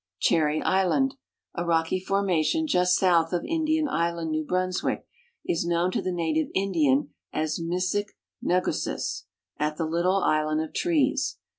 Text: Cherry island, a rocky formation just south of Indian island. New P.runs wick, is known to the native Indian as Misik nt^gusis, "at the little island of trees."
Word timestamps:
Cherry 0.17 0.63
island, 0.63 1.13
a 1.53 1.63
rocky 1.63 1.99
formation 1.99 2.65
just 2.65 2.97
south 2.97 3.33
of 3.33 3.45
Indian 3.45 3.87
island. 3.87 4.31
New 4.31 4.43
P.runs 4.45 4.81
wick, 4.81 5.05
is 5.45 5.63
known 5.63 5.91
to 5.91 6.01
the 6.01 6.11
native 6.11 6.49
Indian 6.55 7.13
as 7.31 7.59
Misik 7.59 8.07
nt^gusis, 8.43 9.25
"at 9.59 9.77
the 9.77 9.85
little 9.85 10.17
island 10.23 10.59
of 10.59 10.73
trees." 10.73 11.37